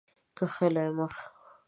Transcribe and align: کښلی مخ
کښلی 0.37 0.81
مخ 0.97 1.15